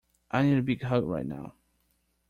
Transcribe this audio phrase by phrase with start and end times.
[0.31, 1.53] I need a big hug right now.